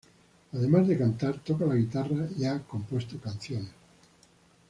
Además 0.53 0.87
de 0.87 0.97
cantar, 0.97 1.37
toca 1.43 1.63
la 1.67 1.75
guitarra 1.75 2.27
y 2.35 2.43
ha 2.45 2.57
compuesto 2.63 3.19
canciones. 3.21 3.69